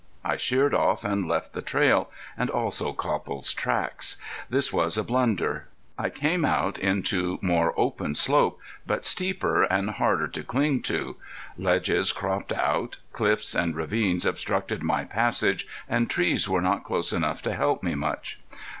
[0.23, 4.17] I sheered off and left the trail, and also Copple's tracks.
[4.49, 5.67] This was a blunder.
[5.95, 11.15] I came out into more open slope, but steeper, and harder to cling on.
[11.55, 17.43] Ledges cropped out, cliffs and ravines obstructed my passage and trees were not close enough
[17.43, 18.39] to help me much.